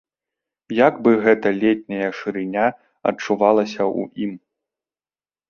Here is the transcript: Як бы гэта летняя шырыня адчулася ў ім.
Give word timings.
Як 0.87 0.95
бы 1.07 1.11
гэта 1.27 1.47
летняя 1.63 2.07
шырыня 2.21 2.65
адчулася 3.13 3.77
ў 3.99 4.27
ім. 4.27 4.35